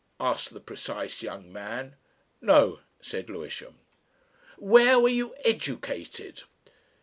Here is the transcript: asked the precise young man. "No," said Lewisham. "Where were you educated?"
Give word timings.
asked 0.19 0.51
the 0.51 0.59
precise 0.59 1.21
young 1.21 1.53
man. 1.53 1.95
"No," 2.41 2.79
said 3.03 3.29
Lewisham. 3.29 3.77
"Where 4.57 4.99
were 4.99 5.09
you 5.09 5.35
educated?" 5.45 6.41